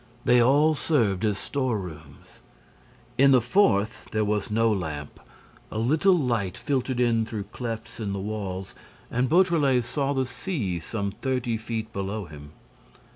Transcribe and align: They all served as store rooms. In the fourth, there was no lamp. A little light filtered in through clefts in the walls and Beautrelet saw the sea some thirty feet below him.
They 0.25 0.41
all 0.41 0.73
served 0.73 1.23
as 1.25 1.37
store 1.37 1.77
rooms. 1.77 2.41
In 3.19 3.29
the 3.29 3.39
fourth, 3.39 4.09
there 4.09 4.25
was 4.25 4.49
no 4.49 4.71
lamp. 4.71 5.19
A 5.69 5.77
little 5.77 6.17
light 6.17 6.57
filtered 6.57 6.99
in 6.99 7.23
through 7.23 7.43
clefts 7.53 7.99
in 7.99 8.11
the 8.11 8.19
walls 8.19 8.73
and 9.11 9.29
Beautrelet 9.29 9.83
saw 9.83 10.13
the 10.13 10.25
sea 10.25 10.79
some 10.79 11.11
thirty 11.11 11.55
feet 11.55 11.93
below 11.93 12.25
him. 12.25 12.51